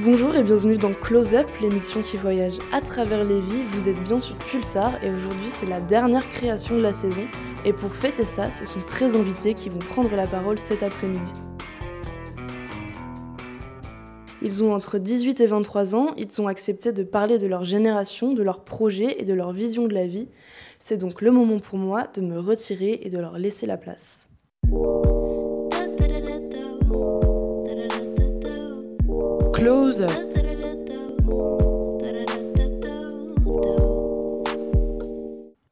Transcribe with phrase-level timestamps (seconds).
[0.00, 3.64] Bonjour et bienvenue dans Close Up, l'émission qui voyage à travers les vies.
[3.64, 7.26] Vous êtes bien sur Pulsar et aujourd'hui c'est la dernière création de la saison.
[7.64, 11.32] Et pour fêter ça, ce sont 13 invités qui vont prendre la parole cet après-midi.
[14.40, 18.34] Ils ont entre 18 et 23 ans, ils ont accepté de parler de leur génération,
[18.34, 20.28] de leurs projets et de leur vision de la vie.
[20.78, 24.30] C'est donc le moment pour moi de me retirer et de leur laisser la place.
[29.58, 30.06] Close.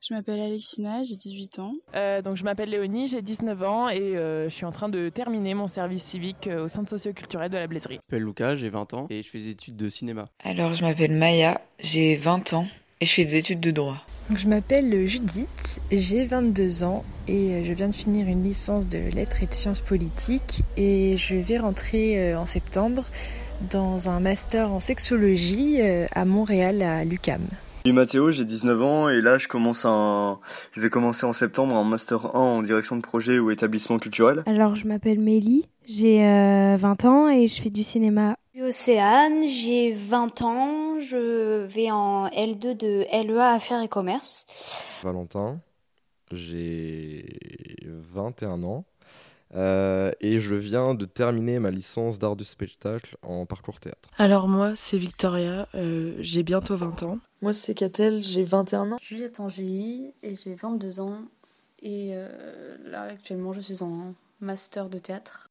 [0.01, 1.75] Je m'appelle Alexina, j'ai 18 ans.
[1.95, 5.09] Euh, donc je m'appelle Léonie, j'ai 19 ans et euh, je suis en train de
[5.09, 8.01] terminer mon service civique euh, au centre socio-culturel de la Blaiserie.
[8.09, 10.29] Je m'appelle Lucas, j'ai 20 ans et je fais des études de cinéma.
[10.43, 12.67] Alors je m'appelle Maya, j'ai 20 ans
[13.01, 13.99] et je fais des études de droit.
[14.29, 18.99] Donc, je m'appelle Judith, j'ai 22 ans et je viens de finir une licence de
[18.99, 23.05] lettres et de sciences politiques et je vais rentrer en septembre
[23.71, 25.81] dans un master en sexologie
[26.13, 27.43] à Montréal à l'UCAM.
[27.85, 30.41] Je suis Mathéo, j'ai 19 ans et là je commence un
[30.73, 34.43] je vais commencer en septembre un master 1 en direction de projet ou établissement culturel.
[34.47, 36.19] Alors je m'appelle Mélie, j'ai
[36.77, 38.37] 20 ans et je fais du cinéma.
[38.55, 44.47] Je suis Océane, j'ai 20 ans, je vais en L2 de LEA Affaires et Commerce.
[45.05, 45.61] Valentin,
[46.33, 47.25] j'ai
[47.85, 48.85] 21 ans.
[49.55, 54.09] Euh, et je viens de terminer ma licence d'art du spectacle en parcours théâtre.
[54.19, 57.19] Alors moi, c'est Victoria, euh, j'ai bientôt 20 ans.
[57.43, 58.97] Moi, c'est Catel, j'ai 21 ans.
[59.01, 61.19] Juliette Angéli et j'ai 22 ans.
[61.83, 65.51] Et euh, là, actuellement, je suis en master de théâtre.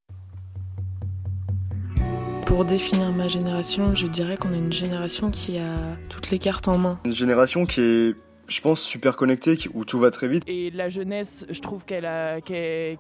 [2.46, 5.78] Pour définir ma génération, je dirais qu'on est une génération qui a
[6.10, 7.00] toutes les cartes en main.
[7.06, 8.16] Une génération qui est,
[8.48, 10.44] je pense, super connectée, où tout va très vite.
[10.48, 12.98] Et la jeunesse, je trouve qu'elle a, qu'elle,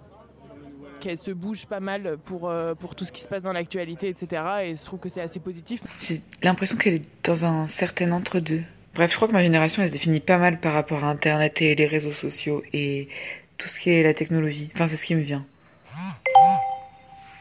[0.99, 4.43] qu'elle se bouge pas mal pour, pour tout ce qui se passe dans l'actualité, etc.
[4.63, 5.81] Et je trouve que c'est assez positif.
[6.01, 8.63] J'ai l'impression qu'elle est dans un certain entre-deux.
[8.95, 11.61] Bref, je crois que ma génération, elle se définit pas mal par rapport à Internet
[11.61, 13.09] et les réseaux sociaux et
[13.57, 14.69] tout ce qui est la technologie.
[14.73, 15.45] Enfin, c'est ce qui me vient.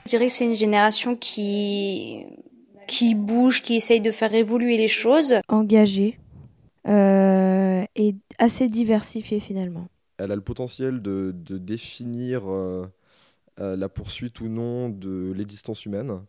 [0.05, 2.27] Je dirais que c'est une génération qui
[2.87, 5.37] qui bouge, qui essaye de faire évoluer les choses.
[5.49, 6.19] Engagée
[6.87, 9.87] euh, et assez diversifiée finalement.
[10.19, 12.87] Elle a le potentiel de, de définir euh,
[13.61, 16.25] euh, la poursuite ou non de l'existence humaine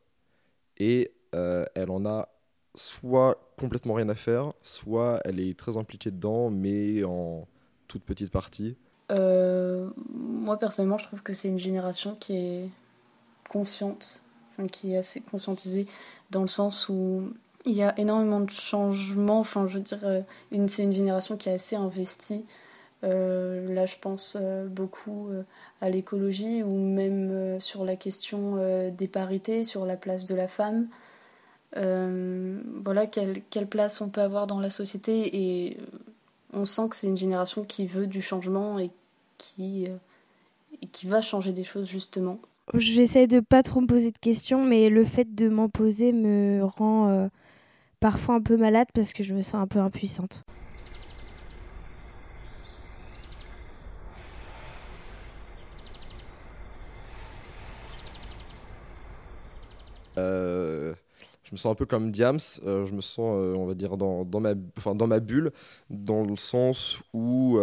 [0.77, 2.29] et euh, elle en a
[2.75, 7.47] soit complètement rien à faire, soit elle est très impliquée dedans, mais en
[7.87, 8.75] toute petite partie.
[9.11, 12.69] Euh, moi personnellement, je trouve que c'est une génération qui est
[13.49, 14.21] consciente,
[14.71, 15.87] qui est assez conscientisée
[16.29, 17.33] dans le sens où
[17.65, 19.39] il y a énormément de changements.
[19.39, 22.45] Enfin, je veux dire, une, c'est une génération qui est assez investie.
[23.03, 25.43] Euh, là, je pense euh, beaucoup euh,
[25.81, 28.57] à l'écologie ou même sur la question
[28.89, 30.87] des parités, sur la place de la femme.
[31.73, 35.77] voilà, quelle, quelle, place on peut avoir dans la société et
[36.53, 38.91] on sent que c'est une génération qui veut du changement et
[39.37, 39.87] qui,
[40.91, 42.39] qui va changer des choses justement.
[42.73, 46.63] J'essaie de pas trop me poser de questions, mais le fait de m'en poser me
[46.63, 47.29] rend
[47.99, 50.45] parfois un peu malade parce que je me sens un peu impuissante.
[61.45, 63.97] Je me sens un peu comme Diams, euh, je me sens, euh, on va dire,
[63.97, 65.51] dans ma bulle,
[65.89, 67.59] dans le sens où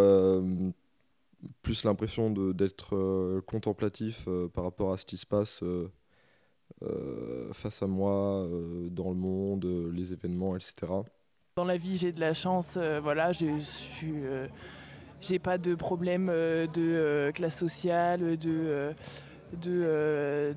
[1.62, 5.64] plus l'impression d'être contemplatif par rapport à ce qui se passe
[7.52, 8.46] face à moi,
[8.90, 10.92] dans le monde, les événements, etc.
[11.56, 14.14] Dans la vie, j'ai de la chance, voilà, je suis
[15.20, 18.94] j'ai pas de problème de classe sociale, de
[19.60, 20.54] de,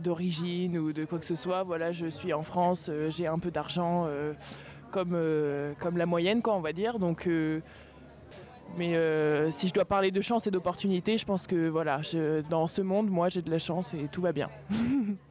[0.00, 1.62] d'origine ou de quoi que ce soit.
[1.62, 4.08] Voilà, je suis en France, j'ai un peu d'argent
[4.90, 5.16] comme,
[5.80, 6.98] comme la moyenne, quoi, on va dire.
[6.98, 7.28] Donc,
[8.76, 12.66] mais si je dois parler de chance et d'opportunité, je pense que voilà, je, dans
[12.66, 14.48] ce monde, moi, j'ai de la chance et tout va bien.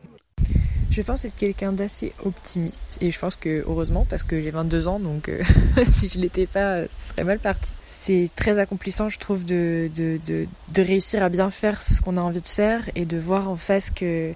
[0.97, 4.88] Je pense être quelqu'un d'assez optimiste et je pense que heureusement parce que j'ai 22
[4.88, 5.44] ans donc euh,
[5.91, 7.73] si je l'étais pas ce serait mal parti.
[7.85, 12.21] C'est très accomplissant je trouve de, de, de, réussir à bien faire ce qu'on a
[12.21, 14.33] envie de faire et de voir en face que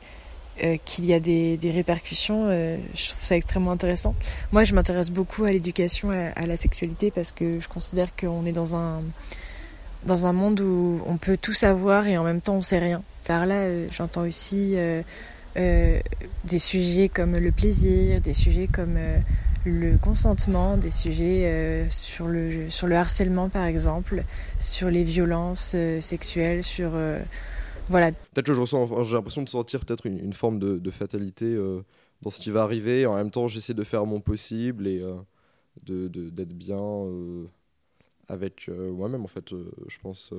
[0.63, 4.13] euh, qu'il y a des, des répercussions, euh, je trouve ça extrêmement intéressant.
[4.51, 8.51] Moi je m'intéresse beaucoup à l'éducation, à, la sexualité parce que je considère qu'on est
[8.51, 9.01] dans un
[10.05, 13.01] dans un monde où on peut tout savoir et en même temps on sait rien.
[13.25, 14.75] Par là, j'entends aussi
[15.57, 16.00] euh,
[16.45, 19.18] des sujets comme le plaisir, des sujets comme euh,
[19.65, 24.24] le consentement, des sujets euh, sur, le, sur le harcèlement par exemple,
[24.59, 26.92] sur les violences sexuelles, sur...
[27.89, 28.12] Voilà.
[28.12, 31.57] Peut-être que je ressens, j'ai l'impression de sentir peut-être une, forme de, de fatalité
[32.21, 33.06] dans ce qui va arriver.
[33.06, 35.03] En même temps, j'essaie de faire mon possible et
[35.83, 36.80] de, d'être bien
[38.30, 39.50] avec moi-même, en fait.
[39.50, 40.31] je pense.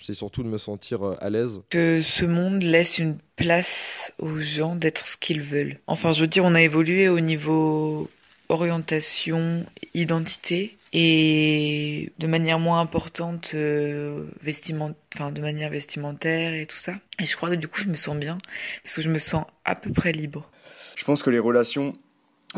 [0.00, 1.62] J'essaie surtout de me sentir à l'aise.
[1.68, 5.78] Que ce monde laisse une place aux gens d'être ce qu'ils veulent.
[5.86, 8.08] Enfin, je veux dire, on a évolué au niveau
[8.48, 9.64] orientation,
[9.94, 16.94] identité et de manière moins importante euh, vestiment enfin de manière vestimentaire et tout ça
[17.20, 18.38] et je crois que du coup je me sens bien
[18.82, 20.50] parce que je me sens à peu près libre
[20.96, 21.92] je pense que les relations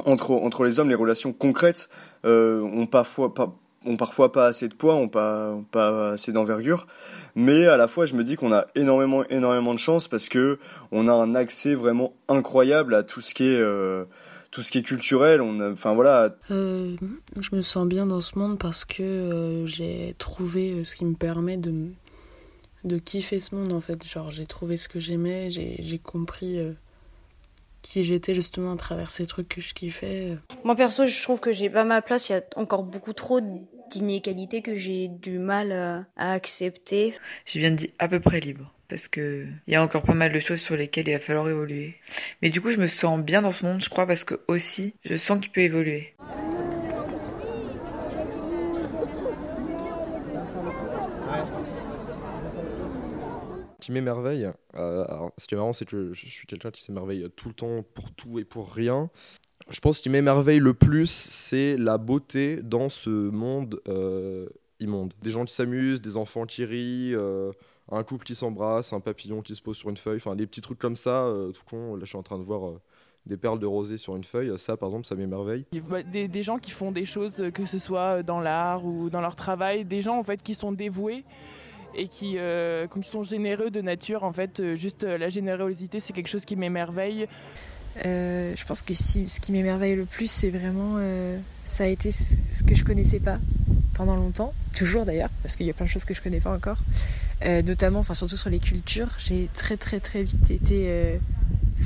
[0.07, 1.91] entre entre les hommes les relations concrètes
[2.25, 6.87] euh, ont parfois pas ont parfois pas assez de poids, ont pas, assez d'envergure,
[7.35, 10.59] mais à la fois je me dis qu'on a énormément, énormément de chance parce que
[10.91, 14.05] on a un accès vraiment incroyable à tout ce qui est, euh,
[14.51, 15.41] tout ce qui est culturel.
[15.41, 16.37] On enfin voilà.
[16.51, 16.97] Euh,
[17.39, 21.15] je me sens bien dans ce monde parce que euh, j'ai trouvé ce qui me
[21.15, 21.89] permet de
[22.85, 24.05] de kiffer ce monde en fait.
[24.05, 26.59] Genre j'ai trouvé ce que j'aimais, j'ai compris
[27.83, 30.39] qui j'étais justement à travers ces trucs que je kiffais.
[30.65, 32.29] Moi perso, je trouve que j'ai pas ma place.
[32.29, 33.41] Il y a encore beaucoup trop
[33.91, 35.73] d'inégalités que j'ai du mal
[36.17, 37.15] à accepter.
[37.45, 40.33] J'ai bien dit à peu près libre parce que il y a encore pas mal
[40.33, 41.95] de choses sur lesquelles il va falloir évoluer.
[42.43, 44.93] Mais du coup, je me sens bien dans ce monde, je crois, parce que aussi,
[45.05, 46.15] je sens qu'il peut évoluer.
[53.83, 54.49] Qui m'émerveille.
[54.75, 55.05] Euh,
[55.37, 58.13] ce qui est marrant, c'est que je suis quelqu'un qui s'émerveille tout le temps pour
[58.13, 59.11] tout et pour rien.
[59.69, 64.49] Je pense qu'il m'émerveille le plus, c'est la beauté dans ce monde euh,
[64.81, 65.13] immonde.
[65.21, 67.53] Des gens qui s'amusent, des enfants qui rient, euh,
[67.91, 70.61] un couple qui s'embrasse, un papillon qui se pose sur une feuille, enfin des petits
[70.61, 71.97] trucs comme ça, tout con.
[71.97, 72.75] Là, je suis en train de voir
[73.27, 74.57] des perles de rosée sur une feuille.
[74.59, 75.67] Ça, par exemple, ça m'émerveille.
[76.13, 79.37] Des, des, gens qui font des choses, que ce soit dans l'art ou dans leur
[79.37, 81.25] travail, des gens en fait qui sont dévoués
[81.95, 84.25] et qui, euh, qui sont généreux de nature.
[84.25, 87.27] En fait, juste la générosité, c'est quelque chose qui m'émerveille.
[88.07, 90.99] Euh, je pense que ce qui m'émerveille le plus, c'est vraiment
[91.65, 93.39] ça a été ce que je connaissais pas
[93.95, 96.53] pendant longtemps, toujours d'ailleurs, parce qu'il y a plein de choses que je connais pas
[96.53, 96.79] encore,
[97.45, 99.09] euh, notamment, enfin surtout sur les cultures.
[99.19, 101.19] J'ai très très très vite été euh,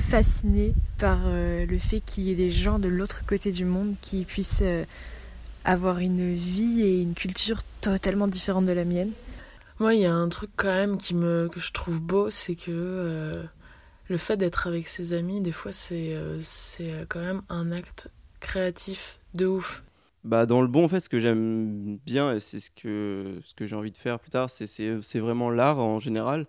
[0.08, 3.94] fascinée par euh, le fait qu'il y ait des gens de l'autre côté du monde
[4.00, 4.84] qui puissent euh,
[5.64, 9.10] avoir une vie et une culture totalement différente de la mienne.
[9.78, 12.54] Moi, il y a un truc quand même qui me que je trouve beau, c'est
[12.54, 13.42] que euh,
[14.08, 18.08] le fait d'être avec ses amis, des fois, c'est euh, c'est quand même un acte
[18.40, 19.82] créatif de ouf.
[20.24, 23.54] Bah, dans le bon, en fait, ce que j'aime bien, et c'est ce que, ce
[23.54, 26.46] que j'ai envie de faire plus tard, c'est vraiment l'art en général.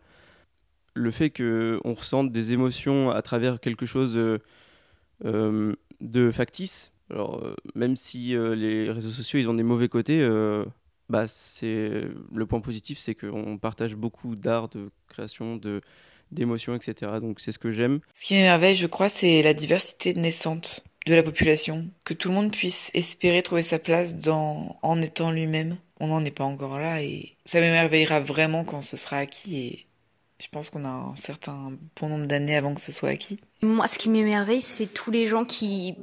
[0.95, 4.39] Le fait qu'on ressente des émotions à travers quelque chose euh,
[5.25, 6.91] euh, de factice.
[7.11, 10.65] Alors, euh, même si euh, les réseaux sociaux ils ont des mauvais côtés, euh,
[11.09, 15.81] bah, c'est le point positif, c'est qu'on partage beaucoup d'art, de création, de
[16.31, 17.13] d'émotions, etc.
[17.21, 17.99] Donc c'est ce que j'aime.
[18.15, 22.35] Ce qui m'émerveille, je crois, c'est la diversité naissante de la population, que tout le
[22.35, 25.77] monde puisse espérer trouver sa place dans en étant lui-même.
[25.99, 29.87] On n'en est pas encore là et ça m'émerveillera vraiment quand ce sera acquis et
[30.39, 33.39] je pense qu'on a un certain bon nombre d'années avant que ce soit acquis.
[33.63, 35.95] Moi, ce qui m'émerveille, c'est tous les gens qui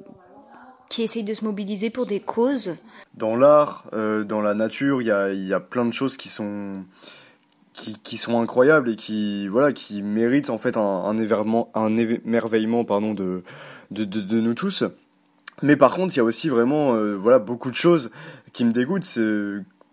[0.89, 2.77] qui essayent de se mobiliser pour des causes.
[3.15, 6.29] Dans l'art, euh, dans la nature, il y a, y a plein de choses qui
[6.29, 6.85] sont
[7.75, 13.15] qui, sont incroyables et qui voilà qui méritent en fait un, un, un émerveillement pardon
[13.15, 13.43] de
[13.91, 14.85] de, nous tous.
[15.63, 18.11] Mais par contre, il y a aussi vraiment euh, voilà beaucoup de choses
[18.53, 19.19] qui me dégoûtent.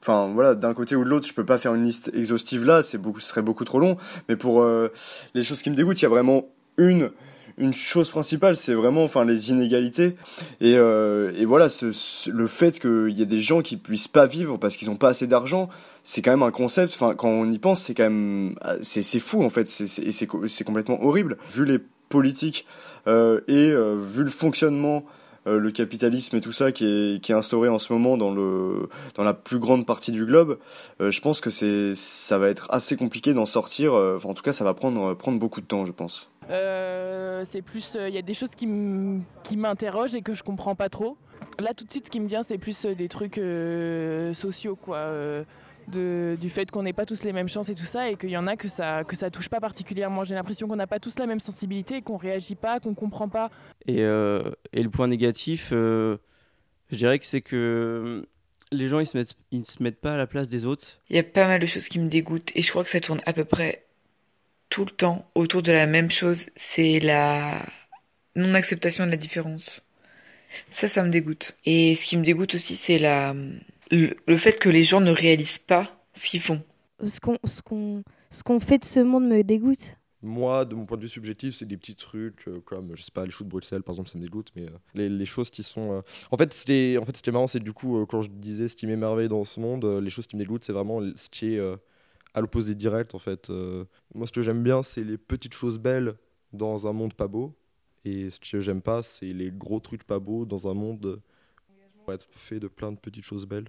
[0.03, 2.81] Enfin voilà d'un côté ou de l'autre je peux pas faire une liste exhaustive là
[2.81, 4.91] c'est beaucoup ce serait beaucoup trop long mais pour euh,
[5.35, 6.45] les choses qui me dégoûtent il y a vraiment
[6.77, 7.11] une
[7.57, 10.15] une chose principale c'est vraiment enfin les inégalités
[10.59, 14.07] et, euh, et voilà ce, ce, le fait qu'il y ait des gens qui puissent
[14.07, 15.69] pas vivre parce qu'ils ont pas assez d'argent
[16.03, 19.43] c'est quand même un concept enfin quand on y pense c'est quand même c'est fou
[19.43, 21.79] en fait c'est c'est c'est complètement horrible vu les
[22.09, 22.65] politiques
[23.07, 25.05] euh, et euh, vu le fonctionnement
[25.47, 28.31] euh, le capitalisme et tout ça qui est, qui est instauré en ce moment dans,
[28.31, 30.59] le, dans la plus grande partie du globe,
[31.01, 33.95] euh, je pense que c'est, ça va être assez compliqué d'en sortir.
[33.95, 36.30] Euh, enfin, en tout cas, ça va prendre, prendre beaucoup de temps, je pense.
[36.49, 40.89] Euh, c'est plus, il y a des choses qui m'interrogent et que je comprends pas
[40.89, 41.17] trop.
[41.59, 43.39] Là, tout de suite, ce qui me vient, c'est plus des trucs
[44.35, 45.45] sociaux, quoi
[45.87, 48.29] de, du fait qu'on n'ait pas tous les mêmes chances et tout ça, et qu'il
[48.29, 50.23] y en a que ça, que ça touche pas particulièrement.
[50.23, 53.49] J'ai l'impression qu'on n'a pas tous la même sensibilité, qu'on réagit pas, qu'on comprend pas.
[53.85, 56.17] Et, euh, et, le point négatif, euh,
[56.91, 58.25] je dirais que c'est que
[58.71, 60.99] les gens ils se, mettent, ils se mettent pas à la place des autres.
[61.09, 62.99] Il y a pas mal de choses qui me dégoûtent, et je crois que ça
[62.99, 63.85] tourne à peu près
[64.71, 67.63] tout le temps autour de la même chose, c'est la
[68.35, 69.85] non-acceptation de la différence.
[70.71, 71.55] Ça, ça me dégoûte.
[71.65, 73.35] Et ce qui me dégoûte aussi, c'est la
[73.91, 76.61] le, le, fait que les gens ne réalisent pas ce qu'ils font.
[77.03, 79.97] Ce qu'on ce qu'on ce qu'on fait de ce monde me dégoûte.
[80.23, 83.25] Moi, de mon point de vue subjectif, c'est des petits trucs comme, je sais pas,
[83.25, 86.03] les choux de Bruxelles, par exemple, ça me dégoûte, mais les, les, choses qui sont.
[86.29, 88.67] En fait, est, en fait, ce qui est marrant, c'est du coup, quand je disais
[88.67, 91.55] ce qui m'émerveille dans ce monde, les choses qui me dégoûtent, c'est vraiment ce qui
[91.55, 91.59] est
[92.33, 93.49] à l'opposé direct, en fait.
[94.13, 96.15] moi, ce que j'aime bien, c'est les petites choses belles
[96.53, 97.55] dans un monde pas beau.
[98.03, 101.21] Et ce que j'aime pas, c'est les gros trucs pas beaux dans un monde
[102.13, 103.67] être fait de plein de petites choses belles,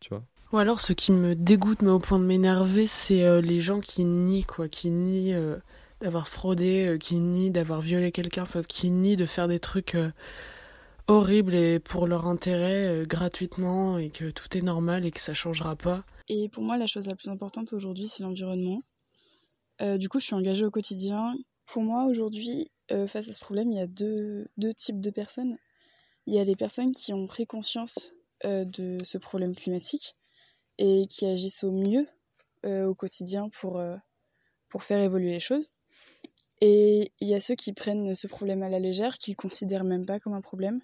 [0.00, 0.24] tu vois.
[0.52, 3.80] Ou alors ce qui me dégoûte, mais au point de m'énerver, c'est euh, les gens
[3.80, 5.56] qui nient, quoi, qui nient euh,
[6.00, 9.96] d'avoir fraudé, euh, qui nient d'avoir violé quelqu'un, qui nient de faire des trucs
[11.08, 15.74] horribles et pour leur intérêt gratuitement et que tout est normal et que ça changera
[15.74, 16.04] pas.
[16.28, 18.82] Et pour moi, la chose la plus importante aujourd'hui, c'est l'environnement.
[19.80, 21.34] du coup, je suis engagée au quotidien.
[21.66, 22.70] Pour moi, aujourd'hui,
[23.08, 25.56] face à ce problème, il y a deux, deux types de personnes.
[26.26, 28.10] Il y a les personnes qui ont pris conscience
[28.44, 30.14] euh, de ce problème climatique
[30.78, 32.06] et qui agissent au mieux
[32.64, 33.96] euh, au quotidien pour, euh,
[34.68, 35.68] pour faire évoluer les choses.
[36.60, 39.82] Et il y a ceux qui prennent ce problème à la légère, qui le considèrent
[39.82, 40.80] même pas comme un problème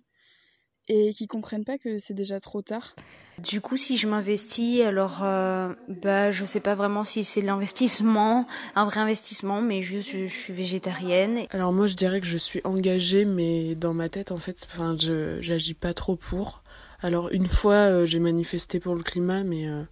[0.88, 2.95] et qui comprennent pas que c'est déjà trop tard.
[3.38, 8.47] Du coup, si je m'investis, alors euh, bah je sais pas vraiment si c'est l'investissement,
[8.76, 11.41] un vrai investissement, mais juste je, suis végétarienne.
[11.50, 14.97] Alors moi, je dirais que je suis engagée, mais dans ma tête, en fait, enfin,
[15.00, 16.62] je j'agis pas trop pour.
[17.00, 19.83] Alors une fois, euh, j'ai manifesté pour le climat, mais euh,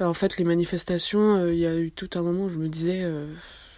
[0.00, 3.04] en fait, les manifestations, il y a eu tout un moment où je me disais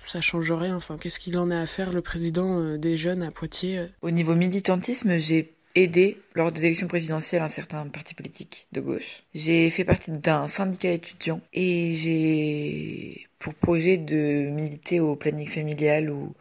[0.06, 0.76] ça change rien.
[0.76, 4.36] Enfin, qu'est-ce qu'il en a à faire, le président des jeunes à Poitiers Au niveau
[4.36, 9.22] militantisme, j'ai aidé lors des élections présidentielles un certain parti politique de gauche.
[9.34, 16.10] J'ai fait partie d'un syndicat étudiant et j'ai pour projet de militer au planning familial
[16.10, 16.34] ou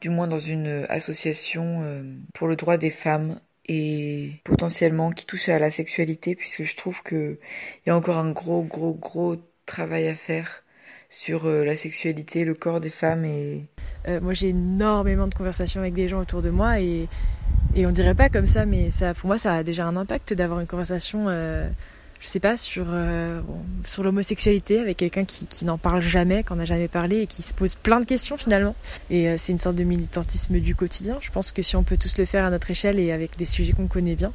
[0.00, 2.02] du moins dans une association euh,
[2.34, 7.02] pour le droit des femmes et potentiellement qui touche à la sexualité puisque je trouve
[7.02, 7.38] que
[7.86, 9.36] il y a encore un gros gros gros
[9.66, 10.64] travail à faire
[11.08, 13.66] sur euh, la sexualité, le corps des femmes et
[14.08, 17.08] euh, moi j'ai énormément de conversations avec des gens autour de moi et
[17.74, 20.34] et on dirait pas comme ça, mais ça, pour moi, ça a déjà un impact
[20.34, 21.68] d'avoir une conversation, euh,
[22.20, 23.40] je sais pas, sur, euh,
[23.98, 27.74] l'homosexualité avec quelqu'un qui, n'en parle jamais, qu'on n'a jamais parlé et qui se pose
[27.76, 28.74] plein de questions finalement.
[29.08, 31.16] Et euh, c'est une sorte de militantisme du quotidien.
[31.20, 33.46] Je pense que si on peut tous le faire à notre échelle et avec des
[33.46, 34.32] sujets qu'on connaît bien,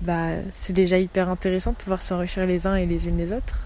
[0.00, 3.58] bah, c'est déjà hyper intéressant de pouvoir s'enrichir les uns et les unes les autres.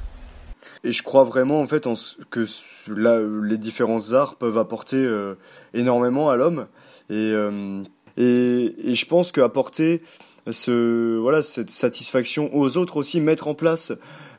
[0.85, 1.87] Et je crois vraiment en fait
[2.31, 2.47] que
[2.89, 5.35] là, les différents arts peuvent apporter euh,
[5.75, 6.67] énormément à l'homme.
[7.11, 7.35] Et
[8.17, 10.03] et, et je pense qu'apporter
[10.51, 13.93] ce, voilà, cette satisfaction aux autres aussi, mettre en place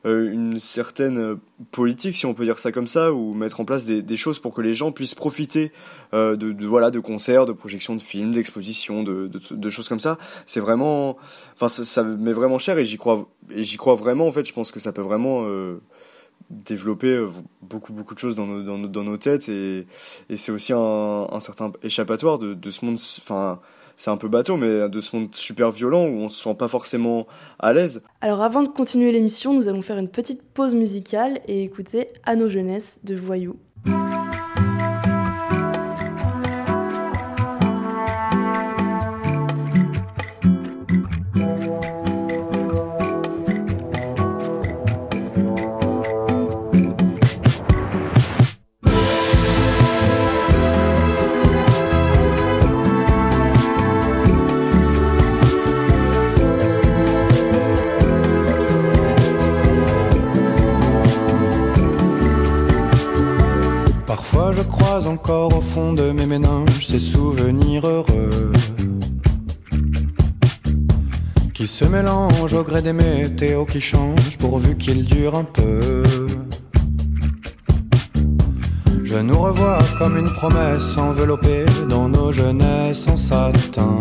[0.06, 1.38] euh, une certaine
[1.72, 4.40] politique, si on peut dire ça comme ça, ou mettre en place des, des choses
[4.40, 5.72] pour que les gens puissent profiter
[6.14, 9.88] euh, de, de, voilà de concerts, de projections de films, d'expositions, de, de, de, choses
[9.88, 10.18] comme ça.
[10.46, 11.18] C'est vraiment,
[11.56, 14.46] enfin ça, ça m'est vraiment cher et j'y crois j'y crois vraiment en fait.
[14.46, 15.80] Je pense que ça peut vraiment euh,
[16.50, 17.30] développer euh,
[17.74, 19.88] beaucoup beaucoup de choses dans nos, dans nos, dans nos têtes et,
[20.30, 23.60] et c'est aussi un, certain échappatoire de, de ce monde enfin
[23.98, 26.68] c'est un peu bateau mais de ce monde super violent où on se sent pas
[26.68, 27.28] forcément
[27.60, 28.02] à l'aise.
[28.22, 32.36] Alors avant de continuer l'émission, nous allons faire une petite pause musicale et écouter À
[32.36, 33.56] nos jeunesses de Voyou.
[66.14, 68.52] Mes méninges ces souvenirs heureux
[71.54, 76.04] qui se mélangent au gré des météos qui changent pourvu qu'ils durent un peu.
[79.04, 84.00] Je nous revois comme une promesse enveloppée dans nos jeunesses en satin.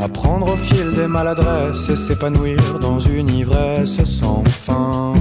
[0.00, 5.14] Apprendre au fil des maladresses et s'épanouir dans une ivresse sans fin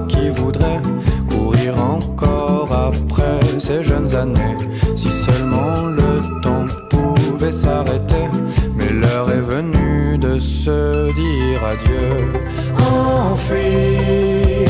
[0.00, 0.80] qui voudrait
[1.28, 4.56] courir encore après ces jeunes années.
[4.96, 8.26] Si seulement le temps pouvait s'arrêter,
[8.74, 12.32] mais l'heure est venue de se dire adieu.
[12.78, 14.66] Enfui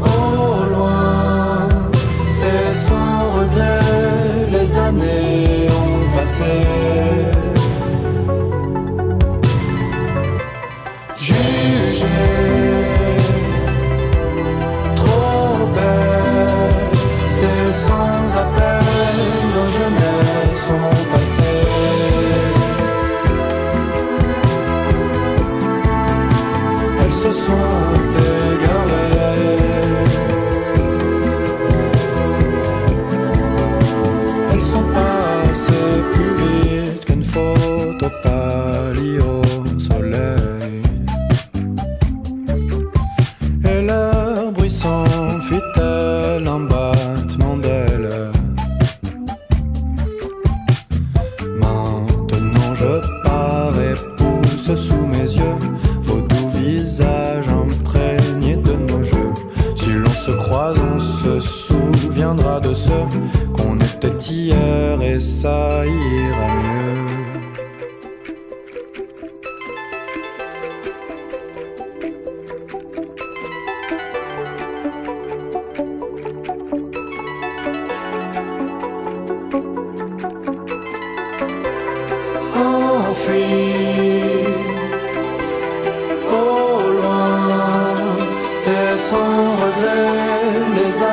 [0.00, 1.68] au loin,
[2.32, 7.23] c'est sans regret, les années ont passé.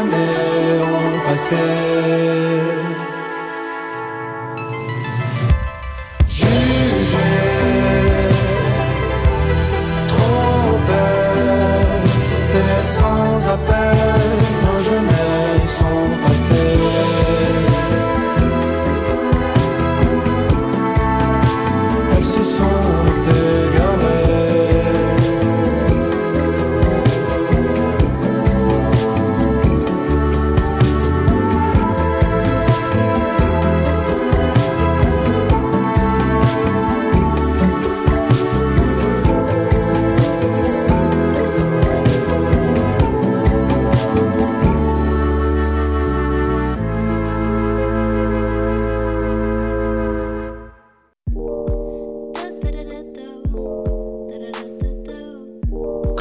[0.02, 2.51] Années ont passé.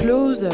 [0.00, 0.48] Close.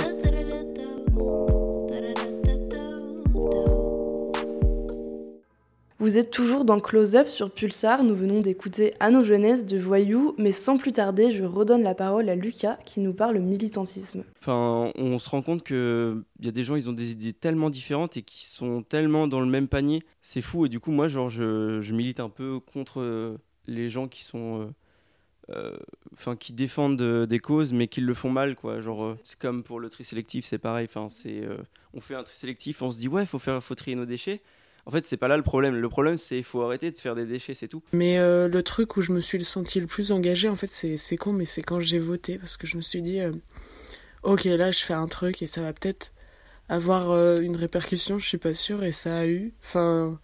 [6.00, 9.78] Vous êtes toujours dans Close Up sur Pulsar, nous venons d'écouter À nos jeunesses de
[9.78, 14.25] Voyou, mais sans plus tarder, je redonne la parole à Lucas qui nous parle militantisme.
[14.41, 17.71] Enfin, on se rend compte qu'il y a des gens, ils ont des idées tellement
[17.71, 20.02] différentes et qui sont tellement dans le même panier.
[20.23, 20.67] C'est fou.
[20.67, 24.25] Et du coup, moi, genre, je, je milite un peu contre euh, les gens qui
[24.25, 24.73] sont.
[25.50, 25.76] Euh,
[26.13, 28.80] Enfin, qui défendent euh, des causes, mais qui le font mal, quoi.
[28.80, 30.87] Genre, euh, c'est comme pour le tri sélectif, c'est pareil.
[30.89, 31.43] Enfin, c'est.
[31.93, 34.41] on fait un tri sélectif, on se dit, ouais, faut, faire, faut trier nos déchets.
[34.87, 35.75] En fait, c'est pas là le problème.
[35.75, 37.82] Le problème, c'est faut arrêter de faire des déchets, c'est tout.
[37.93, 41.32] Mais le truc où je me suis senti le plus engagée, en fait, c'est con,
[41.32, 43.21] mais c'est quand j'ai voté, parce que je me suis dit,
[44.23, 46.13] ok, là, je fais un truc et ça va peut-être
[46.69, 49.52] avoir une répercussion, je suis pas sûre, et ça a eu.
[49.65, 50.21] Enfin,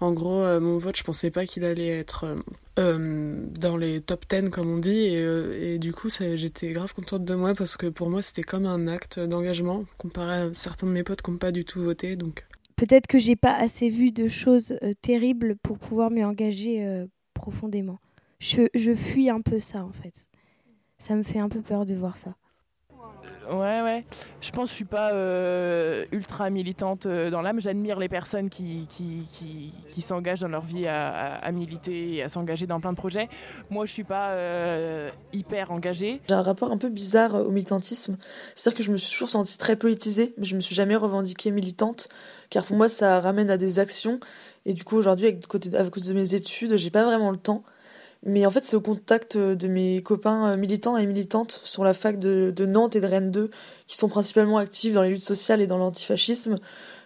[0.00, 2.36] en gros, euh, mon vote, je pensais pas qu'il allait être euh,
[2.78, 7.34] euh, dans les top 10, comme on dit, et, du coup, j'étais grave contente de
[7.34, 11.02] moi, parce que pour moi, c'était comme un acte d'engagement, comparé à certains de mes
[11.02, 12.46] potes qui n'ont pas du tout voté, donc...
[12.76, 17.98] Peut-être que j'ai pas assez vu de choses terribles pour pouvoir m'y engager profondément.
[18.38, 20.26] Je, je fuis un peu ça en fait.
[20.96, 22.36] Ça me fait un peu peur de voir ça.
[23.50, 24.04] Ouais, ouais.
[24.40, 27.60] Je pense que je suis pas euh, ultra militante euh, dans l'âme.
[27.60, 29.26] J'admire les personnes qui, qui,
[29.90, 33.28] qui, s'engagent dans leur vie à, à- militer et à s'engager dans plein de projets.
[33.70, 36.20] Moi, je suis pas euh, hyper engagée.
[36.28, 38.16] J'ai un rapport un peu bizarre au militantisme.
[38.54, 41.50] C'est-à-dire que je me suis toujours sentie très politisée, mais je me suis jamais revendiquée
[41.50, 42.08] militante,
[42.50, 44.20] car pour moi ça ramène à des actions.
[44.66, 47.64] Et du coup aujourd'hui, à cause de mes études, j'ai pas vraiment le temps.
[48.24, 51.84] Mais en fait, c'est au contact euh, de mes copains euh, militants et militantes sur
[51.84, 53.50] la fac de, Nantes et de Rennes 2,
[53.86, 56.58] qui sont principalement actifs dans les luttes sociales et dans l'antifascisme,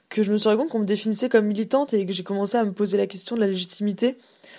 [0.09, 2.57] que je me suis rendu compte qu'on me définissait comme militante et que j'ai commencé
[2.57, 4.19] à me poser la question de la légitimité.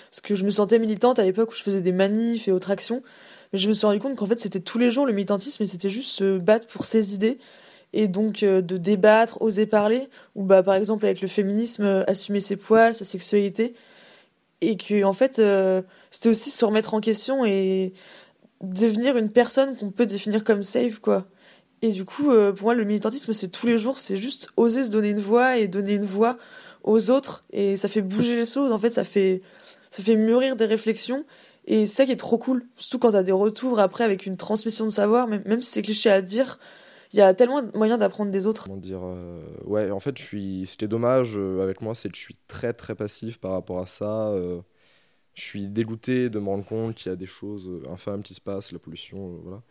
[0.09, 2.71] Parce que je me sentais militante à l'époque où je faisais des manifs et autres
[2.71, 3.03] actions.
[3.51, 5.65] Mais je me suis rendu compte qu'en fait, c'était tous les jours le militantisme et
[5.65, 7.37] c'était juste se battre pour ses idées.
[7.91, 12.39] Et donc euh, de débattre, oser parler, ou bah par exemple avec le féminisme, assumer
[12.39, 13.75] ses poils, sa sexualité.
[14.67, 17.93] Et que en fait, euh, c'était aussi se remettre en question et
[18.61, 21.27] devenir une personne qu'on peut définir comme safe, quoi.
[21.81, 24.83] Et du coup, euh, pour moi, le militantisme, c'est tous les jours, c'est juste oser
[24.83, 26.37] se donner une voix et donner une voix
[26.83, 27.43] aux autres.
[27.51, 29.41] Et ça fait bouger les choses, en fait, ça fait,
[29.91, 31.25] ça fait mûrir des réflexions.
[31.67, 32.65] Et c'est ça qui est trop cool.
[32.77, 35.81] Surtout quand t'as des retours après avec une transmission de savoir, même, même si c'est
[35.83, 36.59] cliché à dire,
[37.13, 38.63] il y a tellement de moyens d'apprendre des autres.
[38.65, 40.67] Comment dire euh, Ouais, en fait, je suis.
[40.67, 43.51] Ce qui est dommage euh, avec moi, c'est que je suis très très passif par
[43.51, 44.29] rapport à ça.
[44.29, 44.61] euh,
[45.35, 48.41] je suis dégoûté de me rendre compte qu'il y a des choses infâmes qui se
[48.41, 49.61] passent, la pollution, voilà.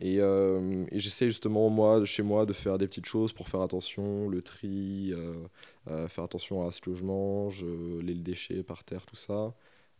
[0.00, 4.28] Et, et j'essaie justement, moi, chez moi, de faire des petites choses pour faire attention,
[4.30, 5.12] le tri,
[6.08, 7.66] faire attention à ce que je mange,
[8.02, 9.54] les déchets par terre, tout ça.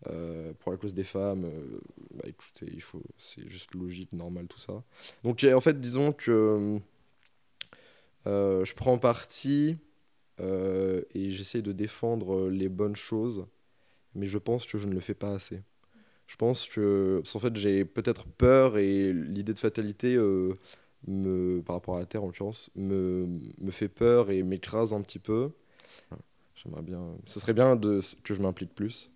[0.08, 1.80] Euh, pour la cause des femmes, euh,
[2.14, 4.82] bah écoutez, il faut, c'est juste logique, normal, tout ça.
[5.24, 6.80] Donc en fait, disons que
[8.26, 9.76] euh, je prends parti
[10.38, 13.44] et j'essaie de défendre les bonnes choses,
[14.14, 15.62] mais je pense que je ne le fais pas assez.
[16.26, 20.16] Je pense que, en fait, j'ai peut-être peur et l'idée de fatalité,
[21.06, 23.26] me, par rapport à la Terre en l'occurrence, me,
[23.58, 25.50] me fait peur et m'écrase un petit peu.
[26.54, 27.16] J'aimerais bien.
[27.26, 29.10] Ce serait bien de, que je m'implique plus,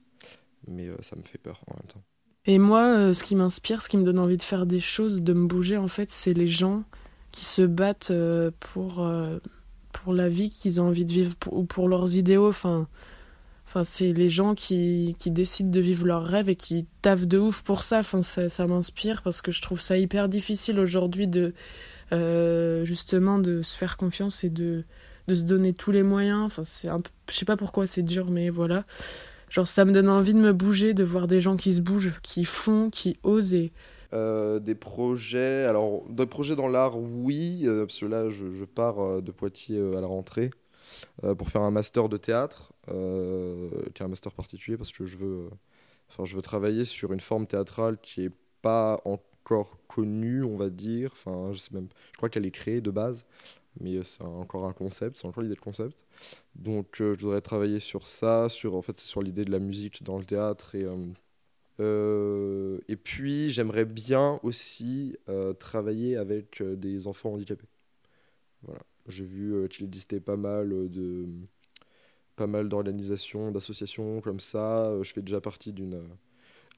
[0.68, 2.02] mais ça me fait peur en même temps.
[2.46, 5.32] Et moi, ce qui m'inspire, ce qui me donne envie de faire des choses, de
[5.32, 6.84] me bouger, en fait, c'est les gens
[7.32, 8.12] qui se battent
[8.60, 9.02] pour,
[9.94, 12.48] pour la vie qu'ils ont envie de vivre ou pour leurs idéaux.
[12.48, 12.86] Enfin,
[13.66, 17.38] enfin c'est les gens qui, qui décident de vivre leurs rêves et qui taffent de
[17.38, 18.00] ouf pour ça.
[18.00, 21.54] Enfin, ça, m'inspire parce que je trouve ça hyper difficile aujourd'hui de
[22.12, 24.84] euh, justement de se faire confiance et de,
[25.28, 26.42] de se donner tous les moyens.
[26.42, 26.88] Enfin, c'est
[27.30, 28.84] je sais pas pourquoi c'est dur, mais voilà.
[29.54, 32.12] Genre, ça me donne envie de me bouger, de voir des gens qui se bougent,
[32.24, 33.70] qui font, qui osent
[34.12, 38.98] euh, des projets, alors des projets dans l'art, oui, euh, parce que là je, pars
[38.98, 40.50] euh, de Poitiers à la rentrée
[41.38, 46.42] pour faire un master de théâtre, qui est un master particulier parce que je veux,
[46.42, 51.10] travailler sur une forme théâtrale qui est pas encore connue, on va dire.
[51.12, 53.24] Enfin, je sais même, je crois qu'elle est créée de base,
[53.80, 56.04] mais c'est encore un concept, c'est encore l'idée de concept.
[56.54, 60.18] Donc je voudrais travailler sur ça, sur en fait sur l'idée de la musique dans
[60.18, 60.86] le théâtre et
[61.80, 67.66] euh, et puis, j'aimerais bien aussi euh, travailler avec euh, des enfants handicapés.
[68.62, 68.80] Voilà.
[69.08, 71.26] J'ai vu qu'il existait pas mal de
[72.36, 74.96] pas mal d'organisations, d'associations comme ça.
[75.02, 76.02] Je fais déjà partie d'une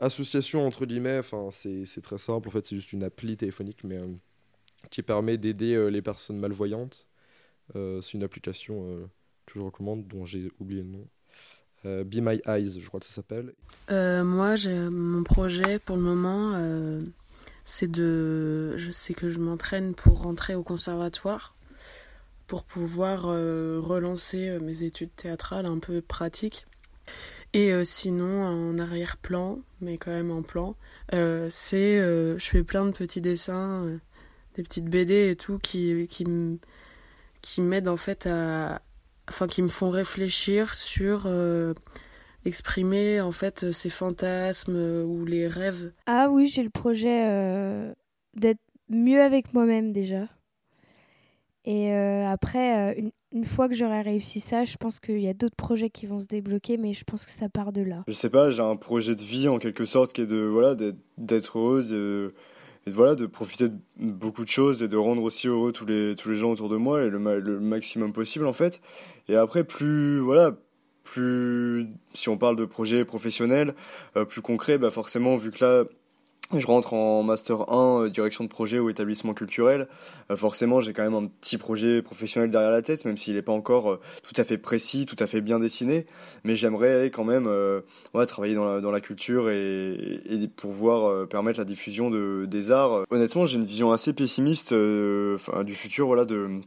[0.01, 1.19] association entre guillemets.
[1.21, 2.49] Enfin, c'est très simple.
[2.49, 4.01] En fait, c'est juste une appli téléphonique, mais
[4.91, 7.09] qui permet d'aider les personnes malvoyantes.
[7.75, 9.09] c'est une application
[9.47, 11.07] que je recommande, dont j'ai oublié le nom.
[11.85, 13.55] Euh, Be My Eyes, je crois que ça s'appelle.
[13.91, 14.55] Euh, moi,
[14.91, 17.03] mon projet pour le moment, euh,
[17.65, 21.55] c'est de, je sais que je m'entraîne pour rentrer au conservatoire,
[22.47, 26.67] pour pouvoir relancer mes études théâtrales un peu pratiques.
[27.53, 30.77] Et sinon, en arrière-plan, mais quand même en plan,
[31.11, 33.99] c'est, je fais plein de petits dessins,
[34.57, 36.27] des petites BD et tout qui, qui,
[37.43, 38.81] qui m'aident en fait à,
[39.29, 41.75] enfin qui me font réfléchir sur euh,
[42.45, 45.93] exprimer en fait ces fantasmes ou les rêves.
[46.07, 47.93] Ah oui, j'ai le projet euh,
[48.35, 50.29] d'être mieux avec moi-même déjà.
[51.65, 55.35] Et euh, après, une, une, fois que j'aurai réussi ça, je pense qu'il y a
[55.35, 58.05] d'autres projets qui vont se débloquer, mais je pense que ça part de là.
[58.07, 60.77] Je sais pas, j'ai un projet de vie en quelque sorte qui est de voilà
[61.19, 61.91] d'être heureuse.
[61.91, 62.35] De
[62.87, 66.15] et voilà de profiter de beaucoup de choses et de rendre aussi heureux tous les
[66.15, 68.81] tous les gens autour de moi et le, maximum possible en fait.
[69.29, 70.57] Et après plus voilà
[71.03, 73.75] plus si on parle de projets professionnels
[74.17, 75.85] euh, plus concrets bah forcément vu que là
[76.55, 79.89] je rentre en master 1 euh, direction de projet ou établissement culturel.
[80.31, 83.43] Euh, forcément, j'ai quand même un petit projet professionnel derrière la tête, même s'il n'est
[83.43, 86.07] pas encore euh, tout à fait précis, tout à fait bien dessiné.
[86.45, 87.49] Mais j'aimerais quand même
[88.15, 93.05] ouais, travailler dans la, culture et, et pouvoir permettre la diffusion de, des arts.
[93.11, 96.61] Honnêtement, j'ai une vision assez pessimiste du futur, voilà, de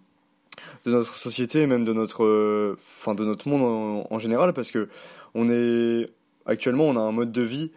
[0.86, 4.72] de notre société et même de notre, enfin de notre monde en, en général, parce
[4.72, 4.90] que
[5.34, 6.10] on est
[6.46, 7.72] actuellement, on a un mode de vie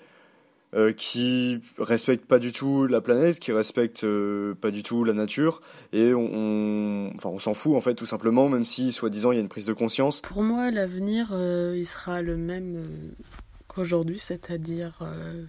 [0.75, 5.13] euh, qui respecte pas du tout la planète, qui respecte euh, pas du tout la
[5.13, 5.61] nature,
[5.93, 9.39] et on, enfin, on s'en fout en fait tout simplement, même si soi-disant il y
[9.39, 10.23] a une prise de conscience.
[10.23, 12.87] Pour moi, l'avenir, euh, il sera le même
[13.69, 15.01] qu'aujourd'hui, c'est-à-dire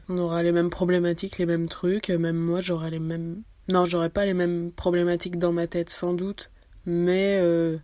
[0.09, 4.09] on aura les mêmes problématiques, les mêmes trucs, même moi j'aurai les mêmes, non, j'aurai
[4.09, 6.51] pas les mêmes problématiques dans ma tête sans doute,
[6.85, 7.79] mais je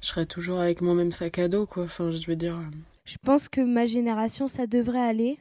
[0.00, 1.84] serai toujours avec mon même sac à dos, quoi.
[1.84, 2.56] Enfin, je veux dire.
[3.04, 5.38] Je pense que ma génération, ça devrait aller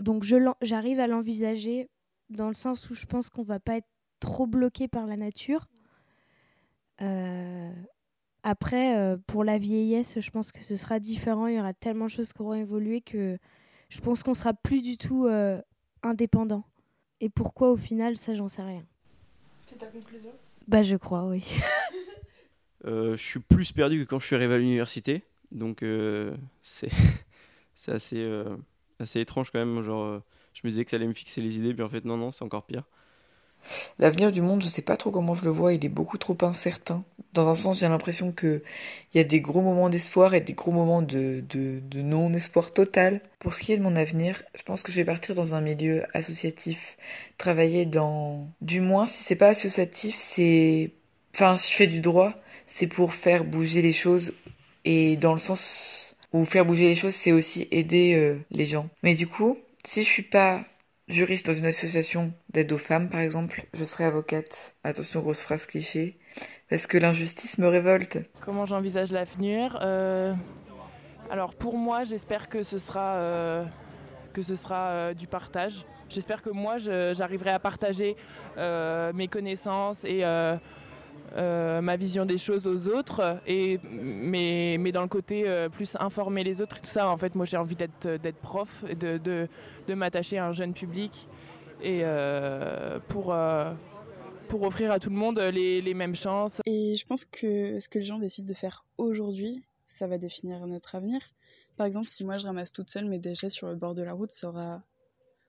[0.00, 0.24] donc
[0.62, 1.88] j'arrive à l'envisager
[2.28, 3.88] dans le sens où je pense qu'on va pas être
[4.20, 5.66] trop bloqué par la nature.
[7.00, 7.72] Euh,
[8.42, 11.46] après, euh, pour la vieillesse, je pense que ce sera différent.
[11.46, 13.38] Il y aura tellement de choses qui auront évolué que
[13.88, 15.60] je pense qu'on sera plus du tout euh,
[16.02, 16.64] indépendant.
[17.20, 18.84] Et pourquoi au final, ça, j'en sais rien.
[19.66, 20.30] C'est ta conclusion?
[20.68, 21.44] Bah, je crois, oui.
[22.84, 25.22] je suis plus perdu que quand je suis arrivé à l'université.
[25.50, 25.82] Donc,
[26.62, 26.90] c'est
[27.88, 28.24] assez
[29.00, 29.82] assez étrange quand même.
[29.82, 30.22] Genre, euh,
[30.54, 32.30] je me disais que ça allait me fixer les idées, puis en fait, non, non,
[32.30, 32.84] c'est encore pire.
[33.98, 36.36] L'avenir du monde, je sais pas trop comment je le vois, il est beaucoup trop
[36.42, 37.04] incertain.
[37.32, 38.62] Dans un sens, j'ai l'impression que
[39.12, 42.72] il y a des gros moments d'espoir et des gros moments de, de, de non-espoir
[42.72, 43.20] total.
[43.40, 45.60] Pour ce qui est de mon avenir, je pense que je vais partir dans un
[45.60, 46.96] milieu associatif,
[47.38, 50.92] travailler dans, du moins, si c'est pas associatif, c'est,
[51.34, 52.34] enfin, si je fais du droit,
[52.66, 54.32] c'est pour faire bouger les choses
[54.84, 55.95] et dans le sens
[56.36, 58.88] ou faire bouger les choses, c'est aussi aider euh, les gens.
[59.02, 60.64] Mais du coup, si je suis pas
[61.08, 64.74] juriste dans une association d'aide aux femmes, par exemple, je serai avocate.
[64.84, 66.18] Attention, grosse phrase cliché.
[66.68, 68.18] Parce que l'injustice me révolte.
[68.40, 70.34] Comment j'envisage l'avenir euh,
[71.30, 73.16] Alors pour moi, j'espère que ce sera...
[73.16, 73.64] Euh,
[74.32, 75.86] que ce sera du partage.
[76.10, 78.16] J'espère que moi, j'arriverai à partager
[78.58, 80.24] mes connaissances et
[81.36, 86.60] ma vision des choses aux autres, et, mais, mais dans le côté plus informer les
[86.60, 87.08] autres et tout ça.
[87.08, 89.48] En fait, moi, j'ai envie d'être prof, de, de,
[89.86, 91.28] de m'attacher à un jeune public
[91.82, 92.02] et
[93.08, 93.34] pour
[94.48, 96.60] pour offrir à tout le monde les, les, mêmes chances.
[96.66, 100.66] Et je pense que ce que les gens décident de faire aujourd'hui, ça va définir
[100.66, 101.20] notre avenir.
[101.76, 104.12] Par exemple, si moi je ramasse toute seule mes déchets sur le bord de la
[104.12, 104.80] route, ça aura,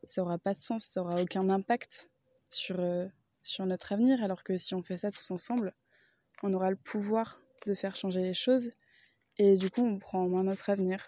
[0.07, 2.09] ça aura pas de sens, ça aura aucun impact
[2.49, 3.07] sur, euh,
[3.47, 4.23] sur notre avenir.
[4.23, 5.73] Alors que si on fait ça tous ensemble,
[6.43, 8.71] on aura le pouvoir de faire changer les choses
[9.37, 11.07] et du coup on prend en main notre avenir.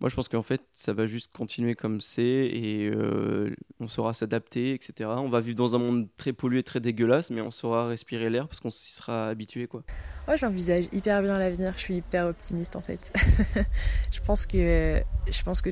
[0.00, 4.14] Moi, je pense qu'en fait, ça va juste continuer comme c'est et euh, on saura
[4.14, 5.08] s'adapter, etc.
[5.16, 8.48] On va vivre dans un monde très pollué, très dégueulasse, mais on saura respirer l'air
[8.48, 9.84] parce qu'on s'y sera habitué, quoi.
[10.26, 11.74] Moi, j'envisage hyper bien l'avenir.
[11.76, 13.12] Je suis hyper optimiste, en fait.
[14.10, 15.70] je pense que je pense que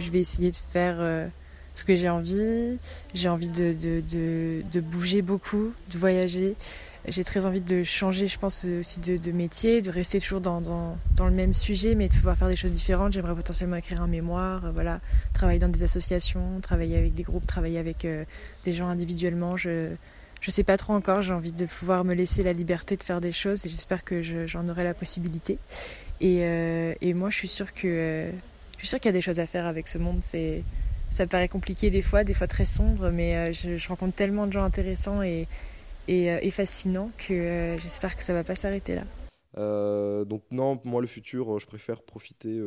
[0.00, 1.28] je vais essayer de faire euh,
[1.74, 2.78] ce que j'ai envie.
[3.14, 6.54] J'ai envie de, de, de, bouger beaucoup, de voyager.
[7.08, 10.98] J'ai très envie de changer, je pense, aussi de, métier, de rester toujours dans, dans,
[11.16, 13.12] dans, le même sujet, mais de pouvoir faire des choses différentes.
[13.12, 15.00] J'aimerais potentiellement écrire un mémoire, euh, voilà,
[15.32, 18.24] travailler dans des associations, travailler avec des groupes, travailler avec euh,
[18.64, 19.56] des gens individuellement.
[19.56, 19.90] Je
[20.40, 21.22] je sais pas trop encore.
[21.22, 24.22] J'ai envie de pouvoir me laisser la liberté de faire des choses et j'espère que
[24.46, 25.58] j'en aurai la possibilité.
[26.20, 28.30] Et, euh, et, moi, je suis sûre que
[28.74, 30.20] je suis sûre qu'il y a des choses à faire avec ce monde.
[30.22, 30.62] C'est
[31.10, 34.52] ça paraît compliqué des fois, des fois très sombre, mais je, je rencontre tellement de
[34.52, 35.46] gens intéressants et
[36.10, 39.04] euh, et, fascinant que euh, j'espère que ça va pas s'arrêter là.
[39.58, 42.60] Euh, donc non, moi le futur, je préfère profiter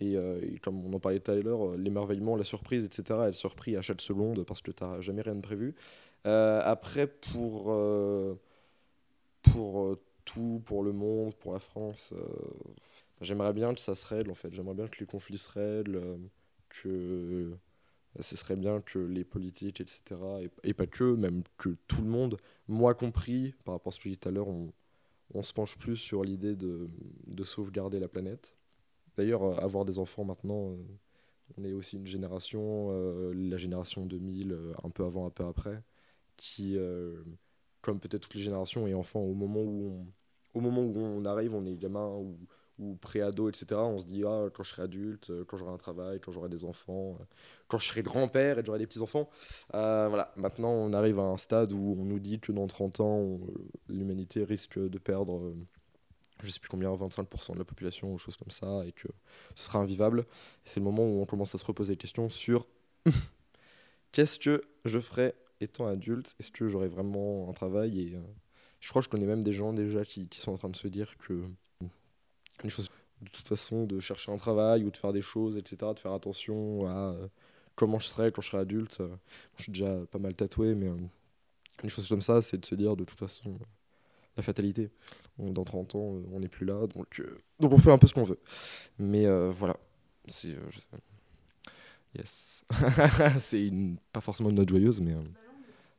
[0.00, 0.16] et,
[0.62, 3.20] comme on en parlait tout à l'heure, l'émerveillement, la surprise, etc.
[3.26, 5.74] Elle surpris à chaque seconde parce que tu n'as jamais rien de prévu.
[6.24, 7.74] après, pour,
[9.42, 12.14] pour tout, pour le monde, pour la France,
[13.20, 14.52] j'aimerais bien que ça se règle en fait.
[14.52, 16.18] J'aimerais bien que les conflits se règlent,
[16.70, 17.52] que
[18.18, 20.02] ce serait bien que les politiques, etc.,
[20.64, 24.04] et, pas que, même que tout le monde, moi compris, par rapport à ce que
[24.04, 24.72] je disais tout à l'heure, on,
[25.34, 26.88] on, se penche plus sur l'idée de,
[27.26, 28.56] de, sauvegarder la planète.
[29.16, 30.76] D'ailleurs, euh, avoir des enfants maintenant, euh,
[31.56, 35.82] on est aussi une génération, euh, la génération 2000, un peu avant, un peu après,
[36.36, 36.76] qui,
[37.82, 40.06] comme peut-être toutes les générations, est enfant au moment où
[40.54, 42.38] on, au moment où on arrive, on est gamin, ou
[42.80, 45.76] ou pré-ado, etc., on se dit ah, quand je serai adulte, euh, quand j'aurai un
[45.76, 47.24] travail, quand j'aurai des enfants, euh,
[47.68, 49.28] quand je serai grand-père et j'aurai des petits-enfants.
[49.74, 53.00] Euh, voilà, maintenant on arrive à un stade où on nous dit que dans 30
[53.00, 53.38] ans,
[53.88, 55.54] l'humanité risque de perdre,
[56.42, 59.08] je sais plus combien, 25% de la population ou choses comme ça, et que
[59.54, 60.24] ce sera invivable.
[60.64, 62.66] C'est le moment où on commence à se reposer des questions sur
[64.12, 66.34] qu'est-ce que je ferai étant adulte?
[66.40, 68.00] Est-ce que j'aurai vraiment un travail?
[68.00, 68.16] Et,
[68.80, 70.76] Je crois que je connais même des gens déjà qui, qui sont en train de
[70.76, 71.44] se dire que
[72.62, 72.90] les choses
[73.22, 76.12] de toute façon, de chercher un travail ou de faire des choses, etc., de faire
[76.12, 77.28] attention à euh,
[77.74, 79.02] comment je serai quand je serai adulte.
[79.56, 80.96] je suis déjà pas mal tatoué, mais euh,
[81.82, 83.58] les choses comme ça, c'est de se dire de toute façon
[84.36, 84.90] la fatalité.
[85.38, 88.14] dans 30 ans, on n'est plus là, donc, euh, donc on fait un peu ce
[88.14, 88.38] qu'on veut.
[88.98, 89.76] Mais voilà,
[90.28, 90.56] c'est.
[92.16, 92.64] yes.
[93.38, 95.14] c'est une, pas forcément une note joyeuse, mais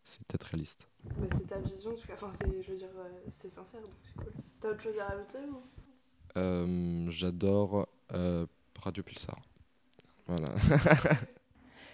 [0.03, 0.87] c'est peut-être réaliste.
[1.33, 2.89] c'est ta vision, enfin, je veux dire,
[3.31, 4.33] c'est sincère, donc c'est cool.
[4.59, 5.57] T'as autre chose à rajouter ou?
[5.57, 5.80] euh,
[6.35, 8.45] j'adore euh,
[8.81, 9.39] Radio Pulsar.
[10.27, 10.49] Voilà.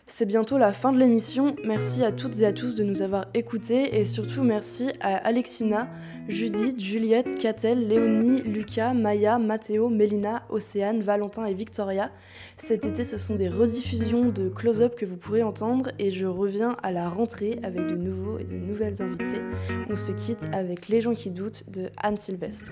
[0.10, 1.58] C'est bientôt la fin de l'émission.
[1.65, 5.89] Merci à toutes et à tous de nous avoir écoutés et surtout merci à Alexina,
[6.30, 12.10] Judith, Juliette, Catel, Léonie, Lucas, Maya, Mathéo, Mélina, Océane, Valentin et Victoria.
[12.56, 16.78] Cet été, ce sont des rediffusions de close-up que vous pourrez entendre et je reviens
[16.84, 19.41] à la rentrée avec de nouveaux et de nouvelles invités.
[19.89, 22.71] On se quitte avec Les gens qui doutent de Anne Sylvestre.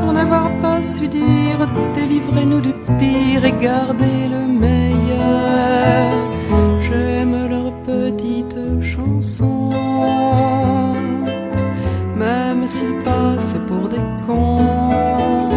[0.00, 1.60] pour n'avoir pas su dire
[1.94, 6.10] délivrez-nous du pire et gardez le meilleur.
[6.82, 9.72] J'aime leurs petites chansons,
[12.16, 15.50] même s'ils passent pour des cons.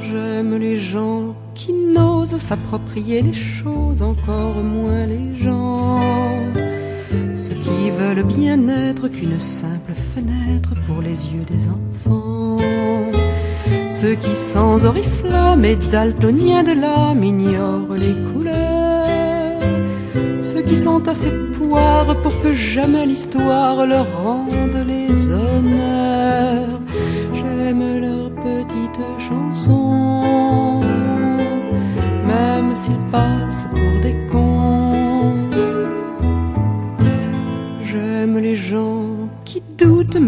[0.00, 6.00] J'aime les gens qui n'osent s'approprier les choses, encore moins les gens.
[7.34, 10.49] Ceux qui veulent bien être qu'une simple fenêtre
[11.10, 12.56] yeux des enfants.
[13.88, 19.60] Ceux qui sans oriflamme et daltoniens de l'âme ignorent les couleurs.
[20.42, 26.80] Ceux qui sont assez poires pour que jamais l'histoire leur rende les honneurs.
[27.34, 30.80] J'aime leurs petites chansons,
[32.26, 33.49] même s'ils passent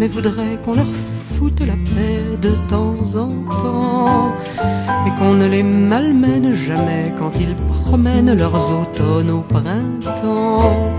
[0.03, 0.93] mais voudraient qu'on leur
[1.37, 3.31] foute la paix de temps en
[3.63, 4.33] temps
[5.07, 10.91] et qu'on ne les malmène jamais quand ils promènent leurs automnes au printemps.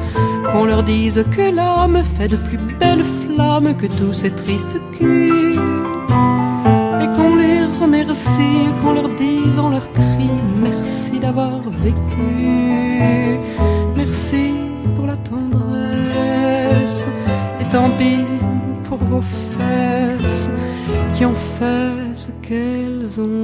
[0.50, 5.60] Qu'on leur dise que l'âme fait de plus belles flammes que tous ces tristes culs
[7.02, 10.30] et qu'on les remercie, qu'on leur dise en leur cri
[10.63, 13.33] merci d'avoir vécu,
[22.15, 23.42] ce qu'elles ont